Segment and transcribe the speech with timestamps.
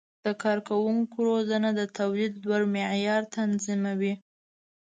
[0.25, 4.13] د کارکوونکو روزنه د تولید لوړ معیار تضمینوي.